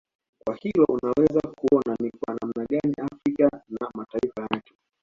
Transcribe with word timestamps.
Kwa 0.45 0.55
hiyo 0.55 0.85
unaweza 0.85 1.39
kuona 1.55 1.95
ni 1.99 2.11
kwa 2.11 2.33
namna 2.41 2.65
gani 2.69 2.93
Afrika 2.97 3.49
na 3.69 3.89
mataifa 3.95 4.41
yake 4.51 4.73